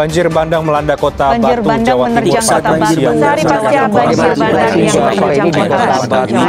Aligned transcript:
banjir 0.00 0.26
bandang 0.32 0.64
melanda 0.64 0.96
kota 0.96 1.36
banjir 1.36 1.60
Batu, 1.60 1.68
bandang 1.68 1.84
Jawa 1.92 2.04
Timur. 2.08 2.16
menerjang 2.16 2.44
saat 2.48 2.62
kota 2.64 2.72
Batu. 2.80 2.94
siang. 2.96 3.16
Sehari 3.20 3.42
pasca 3.44 3.80
banjir 3.92 4.32
bandang 4.32 4.72
yang 4.80 4.96
menerjang 4.96 5.50
kota 5.52 5.92
Batu. 6.08 6.40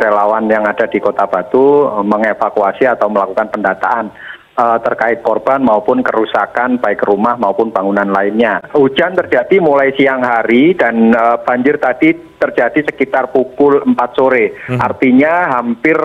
relawan 0.00 0.48
yang 0.48 0.64
ada 0.64 0.88
di 0.88 0.96
Kota 0.96 1.28
Batu 1.28 1.84
eh, 1.92 2.04
mengevakuasi 2.08 2.88
atau 2.88 3.12
melakukan 3.12 3.52
pendataan 3.52 4.08
eh, 4.56 4.78
terkait 4.80 5.20
korban 5.20 5.60
maupun 5.60 6.00
kerusakan 6.00 6.80
baik 6.80 7.04
rumah 7.04 7.36
maupun 7.36 7.68
bangunan 7.68 8.08
lainnya. 8.08 8.64
Hujan 8.72 9.12
terjadi 9.12 9.60
mulai 9.60 9.92
siang 9.92 10.24
hari 10.24 10.72
dan 10.72 11.12
eh, 11.12 11.36
banjir 11.44 11.76
tadi 11.76 12.16
terjadi 12.40 12.88
sekitar 12.88 13.28
pukul 13.28 13.84
4 13.84 14.16
sore. 14.16 14.56
Artinya 14.80 15.60
hampir 15.60 16.00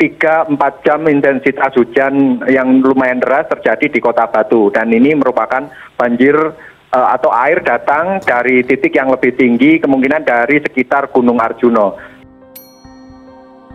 3-4 0.00 0.56
jam 0.80 1.04
intensitas 1.04 1.76
hujan 1.76 2.40
yang 2.48 2.80
lumayan 2.80 3.20
deras 3.20 3.44
terjadi 3.52 3.92
di 3.92 4.00
Kota 4.00 4.24
Batu 4.24 4.72
dan 4.72 4.88
ini 4.88 5.12
merupakan 5.12 5.68
banjir 6.00 6.32
eh, 6.96 7.08
atau 7.12 7.28
air 7.28 7.60
datang 7.60 8.16
dari 8.24 8.64
titik 8.64 8.96
yang 8.96 9.12
lebih 9.12 9.36
tinggi 9.36 9.76
kemungkinan 9.76 10.24
dari 10.24 10.64
sekitar 10.64 11.12
Gunung 11.12 11.36
Arjuno. 11.36 12.00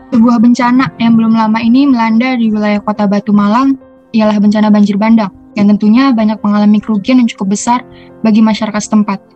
Sebuah 0.09 0.41
bencana 0.41 0.89
yang 0.97 1.13
belum 1.13 1.37
lama 1.37 1.61
ini 1.61 1.85
melanda 1.85 2.33
di 2.33 2.49
wilayah 2.49 2.81
kota 2.81 3.05
Batu 3.05 3.29
Malang 3.29 3.77
ialah 4.17 4.41
bencana 4.41 4.73
banjir 4.73 4.97
bandang 4.97 5.29
yang 5.53 5.69
tentunya 5.69 6.09
banyak 6.09 6.41
mengalami 6.41 6.81
kerugian 6.81 7.21
yang 7.21 7.29
cukup 7.29 7.53
besar 7.53 7.85
bagi 8.25 8.41
masyarakat 8.41 8.81
setempat. 8.81 9.34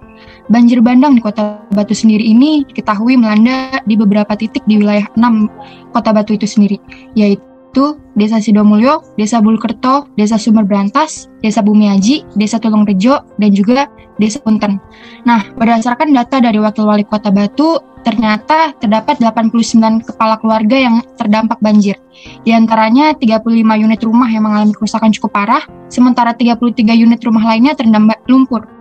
Banjir 0.49 0.81
bandang 0.81 1.13
di 1.13 1.21
kota 1.21 1.61
Batu 1.77 1.93
sendiri 1.93 2.25
ini 2.25 2.65
diketahui 2.65 3.13
melanda 3.13 3.77
di 3.85 3.93
beberapa 3.93 4.33
titik 4.33 4.65
di 4.65 4.81
wilayah 4.81 5.05
6 5.13 5.93
kota 5.93 6.09
Batu 6.09 6.33
itu 6.33 6.49
sendiri, 6.49 6.81
yaitu 7.13 8.01
Desa 8.17 8.41
Sidomulyo, 8.41 9.13
Desa 9.13 9.45
Bulkerto, 9.45 10.09
Desa 10.17 10.41
Sumber 10.41 10.65
Berantas, 10.65 11.29
Desa 11.45 11.61
Bumi 11.61 11.93
Aji, 11.93 12.25
Desa 12.33 12.57
Tulung 12.57 12.81
Rejo, 12.81 13.21
dan 13.37 13.53
juga 13.53 13.93
Desa 14.17 14.41
Punten. 14.41 14.81
Nah, 15.21 15.45
berdasarkan 15.53 16.09
data 16.17 16.41
dari 16.41 16.57
Wakil 16.57 16.81
Wali 16.81 17.05
Kota 17.05 17.29
Batu, 17.29 17.77
ternyata 18.01 18.73
terdapat 18.81 19.21
89 19.21 20.01
kepala 20.01 20.41
keluarga 20.41 20.81
yang 20.81 21.05
terdampak 21.13 21.61
banjir. 21.61 21.93
Di 22.41 22.57
antaranya 22.57 23.13
35 23.13 23.77
unit 23.77 24.01
rumah 24.01 24.27
yang 24.33 24.49
mengalami 24.49 24.73
kerusakan 24.73 25.13
cukup 25.13 25.29
parah, 25.37 25.63
sementara 25.93 26.33
33 26.33 26.97
unit 26.97 27.21
rumah 27.21 27.45
lainnya 27.53 27.77
terendam 27.77 28.09
lumpur. 28.25 28.78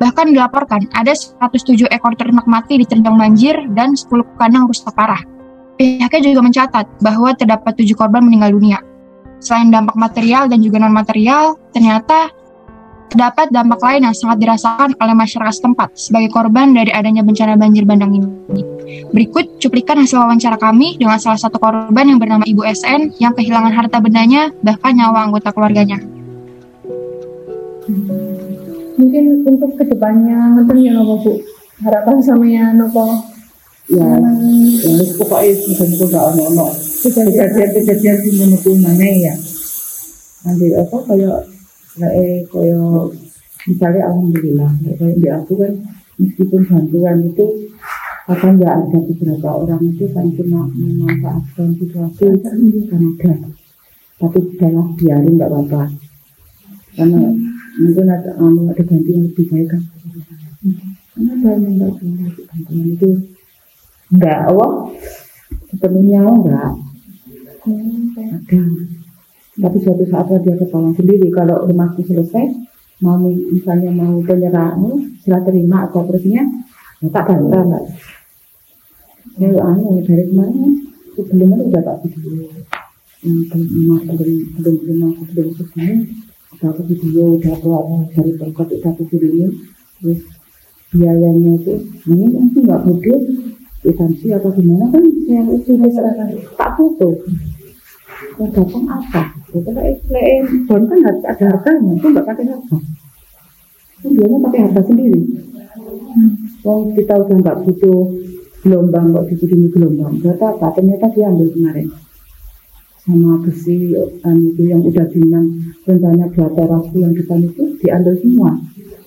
Bahkan 0.00 0.32
dilaporkan 0.32 0.88
ada 0.96 1.12
107 1.12 1.84
ekor 1.92 2.16
ternak 2.16 2.48
mati 2.48 2.80
diterjang 2.80 3.20
banjir 3.20 3.54
dan 3.76 3.92
10 3.92 4.08
kandang 4.40 4.64
rusak 4.64 4.96
parah. 4.96 5.20
Pihaknya 5.76 6.32
juga 6.32 6.40
mencatat 6.40 7.04
bahwa 7.04 7.36
terdapat 7.36 7.76
7 7.76 7.92
korban 7.92 8.24
meninggal 8.24 8.56
dunia. 8.56 8.80
Selain 9.40 9.68
dampak 9.68 9.96
material 9.96 10.48
dan 10.48 10.60
juga 10.60 10.80
non-material, 10.80 11.56
ternyata 11.72 12.32
terdapat 13.10 13.50
dampak 13.50 13.80
lain 13.82 14.06
yang 14.06 14.14
sangat 14.14 14.38
dirasakan 14.38 14.94
oleh 15.02 15.14
masyarakat 15.18 15.54
setempat 15.56 15.88
sebagai 15.98 16.30
korban 16.30 16.70
dari 16.72 16.94
adanya 16.94 17.26
bencana 17.26 17.58
banjir 17.58 17.82
bandang 17.82 18.14
ini. 18.14 18.28
Berikut 19.10 19.58
cuplikan 19.58 19.98
hasil 19.98 20.22
wawancara 20.22 20.56
kami 20.56 20.94
dengan 20.96 21.18
salah 21.18 21.38
satu 21.38 21.58
korban 21.58 22.06
yang 22.06 22.22
bernama 22.22 22.46
Ibu 22.46 22.62
SN 22.62 23.18
yang 23.18 23.34
kehilangan 23.34 23.74
harta 23.74 23.98
bendanya 23.98 24.54
bahkan 24.62 24.94
nyawa 24.94 25.26
anggota 25.26 25.50
keluarganya. 25.50 25.98
Mungkin 29.00 29.24
untuk 29.48 29.72
ke 29.80 29.84
depannya 29.88 30.60
ngeten 30.60 30.78
ya 30.84 30.92
nopo 30.92 31.14
bu? 31.24 31.32
Harapan 31.80 32.16
sama 32.20 32.44
ya 32.44 32.76
nopo? 32.76 33.08
Ya 33.88 34.06
ya 34.84 34.90
wis 35.00 35.16
pokoknya 35.16 35.50
mudah-mudahan 35.66 36.12
gak 36.12 36.24
ono 36.36 36.42
ono. 36.52 36.66
Kejadian-kejadian 37.00 38.16
sing 38.20 38.34
ngono 38.36 38.56
kuwi 38.60 38.76
maneh 38.78 39.14
ya? 39.24 39.34
Nanti 40.44 40.66
apa 40.76 40.96
kayak 41.08 41.40
kayak 41.96 42.38
kayak 42.52 43.02
misalnya 43.66 44.02
alhamdulillah 44.12 44.70
kayak 44.84 45.16
di 45.16 45.28
aku 45.32 45.52
kan 45.56 45.72
meskipun 46.20 46.60
bantuan 46.68 47.18
itu 47.24 47.46
kadang 48.28 48.62
nggak 48.62 48.74
ada 48.78 48.98
beberapa 49.10 49.48
orang 49.64 49.82
itu 49.90 50.04
kan 50.14 50.26
cuma 50.38 50.70
memanfaatkan 50.70 51.68
situasi 51.82 52.24
kan 52.44 52.56
ada 52.94 53.32
tapi 54.20 54.38
udahlah 54.38 54.86
biarin 55.00 55.32
nggak 55.40 55.48
apa-apa. 55.48 55.82
Karena 56.92 57.20
mungkin 57.78 58.06
ada 58.10 58.30
um, 58.42 58.66
ada 58.66 58.82
ganti 58.82 59.10
yang 59.14 59.24
lebih 59.30 59.46
baik 59.46 59.68
kan 59.70 59.82
karena 61.14 61.30
ada 61.36 61.50
yang 61.54 61.74
nggak 61.78 61.92
punya 62.00 62.26
bantuan 62.50 62.86
itu 62.90 63.10
enggak 64.10 64.38
apa 64.50 64.66
sepenuhnya 65.70 66.20
enggak 66.26 66.70
ada 68.26 68.62
tapi 69.60 69.76
suatu 69.84 70.04
saat 70.08 70.32
dia 70.42 70.54
ketolong 70.56 70.94
sendiri 70.96 71.28
kalau 71.30 71.68
rumahku 71.68 72.00
selesai 72.02 72.48
mau 73.04 73.20
misalnya 73.28 73.92
mau 73.92 74.18
penyerahan 74.24 74.80
serah 75.22 75.42
terima 75.46 75.86
atau 75.88 76.04
terusnya 76.08 76.42
ya 77.00 77.08
tak 77.12 77.24
bantah 77.28 77.62
enggak 77.64 77.84
ya 79.40 79.48
anu 79.62 80.02
dari 80.04 80.24
kemarin 80.26 80.90
sebelumnya 81.16 81.64
udah 81.64 81.82
tak 81.84 81.96
video 82.04 82.50
yang 83.20 83.36
belum 83.52 84.00
belum 84.04 84.32
belum 84.56 84.74
belum 84.80 85.12
belum 85.32 85.48
segini 85.56 85.96
aku 86.58 86.82
video 86.82 87.38
udah 87.38 87.54
anu 87.62 88.10
dari 88.10 88.34
pengkot 88.34 88.66
udah 88.74 88.90
aku 88.90 89.06
video 89.06 89.46
terus 90.02 90.20
biayanya 90.90 91.54
itu 91.62 91.74
ini 92.10 92.26
mungkin 92.34 92.66
nggak 92.66 92.82
bodoh 92.82 93.20
instansi 93.86 94.34
atau 94.34 94.50
gimana? 94.52 94.90
Kan 94.90 95.04
yang 95.30 95.48
itu 95.54 95.78
diserahkan 95.78 96.36
tak 96.58 96.70
foto. 96.76 97.22
Yang 98.36 98.50
datang 98.52 98.84
apa? 98.90 99.22
Itu 99.54 99.70
kan 99.70 99.78
IPN 99.78 100.44
bon 100.66 100.82
kan 100.90 100.98
harus 101.06 101.24
ada 101.24 101.44
harganya 101.54 101.92
itu 101.94 102.06
nggak 102.10 102.26
pakai 102.26 102.44
harga 102.50 102.76
kan 104.00 104.10
biasanya 104.16 104.38
pakai 104.50 104.60
harga 104.66 104.82
sendiri. 104.90 105.22
Wong 106.66 106.80
kita 106.98 107.14
udah 107.14 107.36
nggak 107.40 107.58
butuh 107.62 108.00
gelombang 108.66 109.14
kok 109.14 109.24
dibikini 109.30 109.70
gelombang? 109.70 110.18
Berapa 110.18 110.58
apa 110.58 110.66
ternyata 110.74 111.06
dia 111.14 111.30
ambil 111.30 111.48
kemarin 111.54 112.09
sama 113.00 113.40
besi 113.40 113.96
um, 113.96 114.38
itu 114.52 114.62
yang 114.68 114.84
udah 114.84 115.06
bilang 115.08 115.46
rencana 115.88 116.24
dua 116.30 116.48
teras 116.52 116.84
yang 116.92 117.12
depan 117.16 117.38
itu 117.42 117.62
diambil 117.80 118.14
semua. 118.20 118.50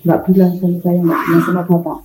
Nggak 0.04 0.20
bilang 0.28 0.54
sama 0.58 0.78
saya 0.82 1.00
nggak 1.00 1.22
bilang 1.30 1.44
sama 1.46 1.62
bapak. 1.68 2.00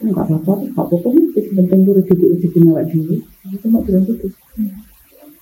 Nggak 0.00 0.24
apa-apa 0.24 0.52
nggak 0.72 0.86
apa-apa 0.86 1.08
nih 1.12 1.26
penting 1.56 1.80
itu 1.84 1.90
rezeki 1.96 2.24
rezeki 2.36 2.58
awak 2.68 2.84
dulu. 2.92 3.16
Itu 3.48 3.66
nggak 3.68 3.84
bilang 3.88 4.02
gitu. 4.04 4.26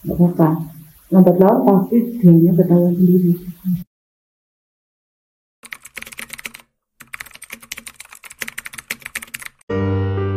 Nggak 0.06 0.16
apa-apa. 0.16 0.48
Lambat 1.08 1.36
laun 1.40 1.60
pasti 1.64 1.96
dianya 2.20 2.52
ketahuan 2.52 2.92
sendiri 2.92 3.32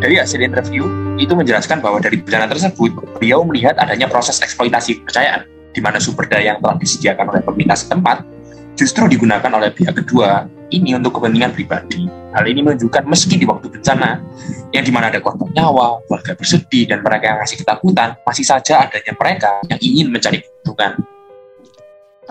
Dari 0.02 0.18
hasil 0.18 0.42
interview, 0.42 0.90
itu 1.22 1.30
menjelaskan 1.38 1.78
bahwa 1.78 2.02
dari 2.02 2.18
bencana 2.18 2.50
tersebut, 2.50 3.22
beliau 3.22 3.46
melihat 3.46 3.78
adanya 3.78 4.10
proses 4.10 4.42
eksploitasi 4.42 5.06
kepercayaan, 5.06 5.46
di 5.78 5.78
mana 5.78 6.02
sumber 6.02 6.26
daya 6.26 6.58
yang 6.58 6.58
telah 6.58 6.74
disediakan 6.82 7.30
oleh 7.30 7.42
pemerintah 7.46 7.78
setempat 7.78 8.26
justru 8.74 9.06
digunakan 9.06 9.52
oleh 9.54 9.70
pihak 9.70 9.94
kedua 10.02 10.50
ini 10.74 10.98
untuk 10.98 11.22
kepentingan 11.22 11.54
pribadi. 11.54 12.10
Hal 12.34 12.50
ini 12.50 12.66
menunjukkan 12.66 13.06
meski 13.06 13.38
di 13.38 13.46
waktu 13.46 13.70
bencana, 13.70 14.18
yang 14.74 14.82
di 14.82 14.90
mana 14.90 15.14
ada 15.14 15.22
korban 15.22 15.54
nyawa, 15.54 16.02
warga 16.10 16.34
bersedih, 16.34 16.90
dan 16.90 17.06
mereka 17.06 17.38
yang 17.38 17.38
ngasih 17.46 17.62
ketakutan, 17.62 18.18
masih 18.26 18.46
saja 18.48 18.90
adanya 18.90 19.14
mereka 19.14 19.62
yang 19.70 19.80
ingin 19.86 20.10
mencari 20.10 20.42
keuntungan. 20.42 20.98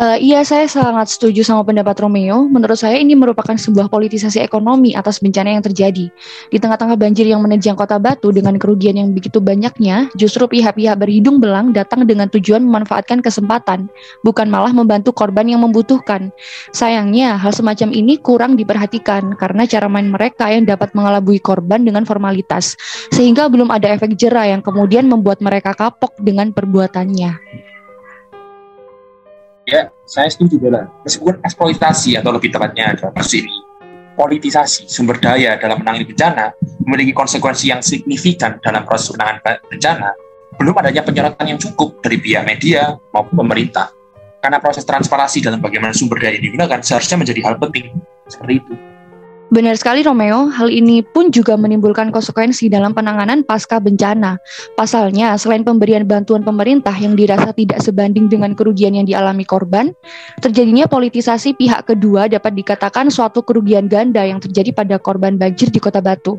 Eh, 0.01 0.33
iya, 0.33 0.41
saya 0.49 0.65
sangat 0.65 1.13
setuju 1.13 1.45
sama 1.45 1.61
pendapat 1.61 1.93
Romeo. 2.01 2.49
Menurut 2.49 2.81
saya 2.81 2.97
ini 2.97 3.13
merupakan 3.13 3.53
sebuah 3.53 3.93
politisasi 3.93 4.41
ekonomi 4.41 4.97
atas 4.97 5.21
bencana 5.21 5.53
yang 5.53 5.61
terjadi. 5.61 6.09
Di 6.49 6.57
tengah-tengah 6.57 6.97
banjir 6.97 7.29
yang 7.29 7.45
menerjang 7.45 7.77
kota 7.77 8.01
Batu 8.01 8.33
dengan 8.33 8.57
kerugian 8.57 8.97
yang 8.97 9.13
begitu 9.13 9.45
banyaknya, 9.45 10.09
justru 10.17 10.49
pihak-pihak 10.49 10.97
berhidung 10.97 11.37
belang 11.37 11.77
datang 11.77 12.09
dengan 12.09 12.33
tujuan 12.33 12.65
memanfaatkan 12.65 13.21
kesempatan, 13.21 13.93
bukan 14.25 14.49
malah 14.49 14.73
membantu 14.73 15.13
korban 15.13 15.45
yang 15.45 15.61
membutuhkan. 15.61 16.33
Sayangnya, 16.73 17.37
hal 17.37 17.53
semacam 17.53 17.93
ini 17.93 18.17
kurang 18.17 18.57
diperhatikan 18.57 19.37
karena 19.37 19.69
cara 19.69 19.85
main 19.93 20.09
mereka 20.09 20.49
yang 20.49 20.65
dapat 20.65 20.97
mengelabui 20.97 21.45
korban 21.45 21.85
dengan 21.85 22.09
formalitas, 22.09 22.73
sehingga 23.13 23.53
belum 23.53 23.69
ada 23.69 23.93
efek 23.93 24.17
jera 24.17 24.49
yang 24.49 24.65
kemudian 24.65 25.13
membuat 25.13 25.45
mereka 25.45 25.77
kapok 25.77 26.17
dengan 26.25 26.57
perbuatannya. 26.57 27.69
Ya, 29.71 29.95
saya 30.03 30.27
setuju 30.27 30.59
Bella. 30.59 30.91
Meskipun 31.07 31.39
eksploitasi 31.47 32.19
atau 32.19 32.35
lebih 32.35 32.51
tepatnya 32.51 32.99
dalam 32.99 33.15
kasus 33.15 33.47
politisasi 34.19 34.91
sumber 34.91 35.17
daya 35.17 35.57
dalam 35.57 35.81
menangani 35.81 36.11
bencana 36.11 36.53
memiliki 36.83 37.15
konsekuensi 37.15 37.71
yang 37.71 37.81
signifikan 37.81 38.59
dalam 38.61 38.83
proses 38.83 39.15
penanganan 39.15 39.63
bencana, 39.71 40.11
belum 40.59 40.75
adanya 40.83 41.07
penyorotan 41.07 41.47
yang 41.55 41.61
cukup 41.63 42.03
dari 42.03 42.19
pihak 42.19 42.43
media 42.43 42.99
maupun 43.15 43.47
pemerintah. 43.47 43.95
Karena 44.43 44.59
proses 44.59 44.83
transparansi 44.83 45.47
dalam 45.47 45.63
bagaimana 45.63 45.95
sumber 45.95 46.19
daya 46.19 46.37
digunakan 46.37 46.83
seharusnya 46.83 47.23
menjadi 47.23 47.41
hal 47.47 47.55
penting. 47.63 47.95
Seperti 48.27 48.55
itu. 48.59 48.90
Benar 49.51 49.75
sekali 49.75 50.07
Romeo, 50.07 50.47
hal 50.47 50.71
ini 50.71 51.03
pun 51.03 51.35
juga 51.35 51.59
menimbulkan 51.59 52.15
konsekuensi 52.15 52.71
dalam 52.71 52.95
penanganan 52.95 53.43
pasca 53.43 53.83
bencana. 53.83 54.39
Pasalnya, 54.79 55.35
selain 55.35 55.67
pemberian 55.67 56.07
bantuan 56.07 56.47
pemerintah 56.47 56.95
yang 56.95 57.19
dirasa 57.19 57.51
tidak 57.51 57.83
sebanding 57.83 58.31
dengan 58.31 58.55
kerugian 58.55 58.95
yang 58.95 59.11
dialami 59.11 59.43
korban, 59.43 59.91
terjadinya 60.39 60.87
politisasi 60.87 61.59
pihak 61.59 61.91
kedua 61.91 62.31
dapat 62.31 62.63
dikatakan 62.63 63.11
suatu 63.11 63.43
kerugian 63.43 63.91
ganda 63.91 64.23
yang 64.23 64.39
terjadi 64.39 64.71
pada 64.71 65.03
korban 65.03 65.35
banjir 65.35 65.67
di 65.67 65.83
Kota 65.83 65.99
Batu. 65.99 66.39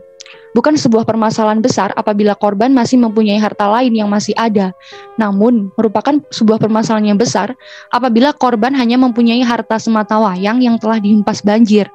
Bukan 0.56 0.80
sebuah 0.80 1.04
permasalahan 1.04 1.60
besar 1.60 1.92
apabila 2.00 2.32
korban 2.40 2.72
masih 2.72 2.96
mempunyai 2.96 3.44
harta 3.44 3.68
lain 3.68 3.92
yang 3.92 4.08
masih 4.08 4.32
ada, 4.40 4.72
namun 5.20 5.68
merupakan 5.76 6.16
sebuah 6.32 6.64
permasalahan 6.64 7.12
yang 7.12 7.20
besar 7.20 7.60
apabila 7.92 8.32
korban 8.32 8.72
hanya 8.72 8.96
mempunyai 8.96 9.44
harta 9.44 9.76
semata 9.84 10.16
wayang 10.16 10.64
yang 10.64 10.80
telah 10.80 11.04
dihempas 11.04 11.44
banjir 11.44 11.92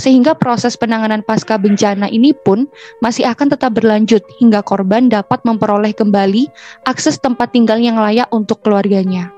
sehingga 0.00 0.32
proses 0.32 0.80
penanganan 0.80 1.20
pasca 1.20 1.60
bencana 1.60 2.08
ini 2.08 2.32
pun 2.32 2.64
masih 3.04 3.28
akan 3.28 3.52
tetap 3.52 3.76
berlanjut 3.76 4.24
hingga 4.40 4.64
korban 4.64 5.12
dapat 5.12 5.44
memperoleh 5.44 5.92
kembali 5.92 6.48
akses 6.88 7.20
tempat 7.20 7.52
tinggal 7.52 7.76
yang 7.76 8.00
layak 8.00 8.26
untuk 8.32 8.64
keluarganya. 8.64 9.28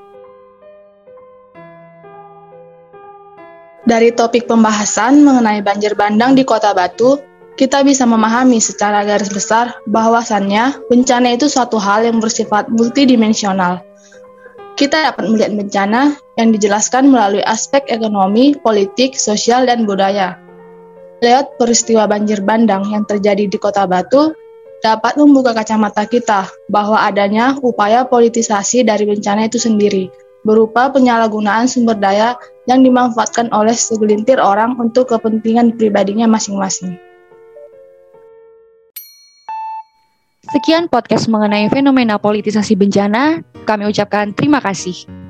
Dari 3.82 4.14
topik 4.14 4.46
pembahasan 4.46 5.26
mengenai 5.26 5.58
banjir 5.58 5.98
bandang 5.98 6.38
di 6.38 6.46
Kota 6.46 6.70
Batu, 6.70 7.18
kita 7.58 7.82
bisa 7.82 8.06
memahami 8.06 8.62
secara 8.62 9.02
garis 9.02 9.26
besar 9.26 9.74
bahwasannya 9.90 10.86
bencana 10.86 11.34
itu 11.34 11.50
suatu 11.50 11.82
hal 11.82 12.06
yang 12.06 12.22
bersifat 12.22 12.70
multidimensional. 12.70 13.82
Kita 14.72 15.12
dapat 15.12 15.28
melihat 15.28 15.52
bencana 15.52 16.16
yang 16.40 16.48
dijelaskan 16.50 17.12
melalui 17.12 17.44
aspek 17.44 17.84
ekonomi, 17.92 18.56
politik, 18.56 19.14
sosial, 19.20 19.68
dan 19.68 19.84
budaya. 19.84 20.40
Lewat 21.20 21.60
peristiwa 21.60 22.08
banjir 22.08 22.40
bandang 22.42 22.88
yang 22.88 23.04
terjadi 23.04 23.46
di 23.46 23.58
Kota 23.60 23.84
Batu, 23.84 24.32
dapat 24.82 25.14
membuka 25.14 25.54
kacamata 25.54 26.08
kita 26.08 26.50
bahwa 26.66 26.98
adanya 26.98 27.54
upaya 27.62 28.02
politisasi 28.02 28.82
dari 28.82 29.06
bencana 29.06 29.46
itu 29.46 29.60
sendiri, 29.60 30.10
berupa 30.42 30.90
penyalahgunaan 30.90 31.70
sumber 31.70 31.94
daya 32.00 32.34
yang 32.66 32.82
dimanfaatkan 32.82 33.52
oleh 33.54 33.76
segelintir 33.76 34.42
orang 34.42 34.74
untuk 34.80 35.12
kepentingan 35.12 35.78
pribadinya 35.78 36.26
masing-masing. 36.26 36.98
Sekian 40.52 40.84
podcast 40.92 41.32
mengenai 41.32 41.72
fenomena 41.72 42.20
politisasi 42.20 42.76
bencana. 42.76 43.40
Kami 43.64 43.88
ucapkan 43.88 44.36
terima 44.36 44.60
kasih. 44.60 45.21